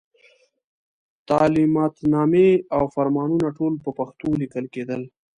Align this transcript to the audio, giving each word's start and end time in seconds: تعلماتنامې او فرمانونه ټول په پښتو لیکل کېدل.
تعلماتنامې 1.27 2.49
او 2.75 2.83
فرمانونه 2.95 3.47
ټول 3.57 3.73
په 3.83 3.89
پښتو 3.99 4.27
لیکل 4.41 4.65
کېدل. 4.73 5.01